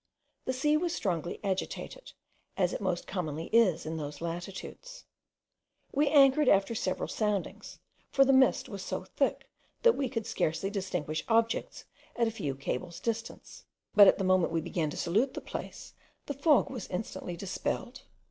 The 0.45 0.53
sea 0.53 0.77
was 0.77 0.95
strongly 0.95 1.39
agitated, 1.43 2.13
as 2.57 2.73
it 2.73 2.81
most 2.81 3.05
commonly 3.05 3.51
is 3.55 3.85
in 3.85 3.97
those 3.97 4.19
latitudes. 4.19 5.05
We 5.91 6.07
anchored 6.07 6.49
after 6.49 6.73
several 6.73 7.07
soundings, 7.07 7.77
for 8.09 8.25
the 8.25 8.33
mist 8.33 8.67
was 8.67 8.81
so 8.83 9.03
thick, 9.03 9.47
that 9.83 9.93
we 9.93 10.09
could 10.09 10.25
scarcely 10.25 10.71
distinguish 10.71 11.23
objects 11.27 11.85
at 12.15 12.27
a 12.27 12.31
few 12.31 12.55
cables' 12.55 12.99
distance; 12.99 13.63
but 13.93 14.07
at 14.07 14.17
the 14.17 14.23
moment 14.23 14.51
we 14.51 14.59
began 14.59 14.89
to 14.89 14.97
salute 14.97 15.35
the 15.35 15.39
place, 15.39 15.93
the 16.25 16.33
fog 16.33 16.71
was 16.71 16.87
instantly 16.87 17.37
dispelled. 17.37 18.01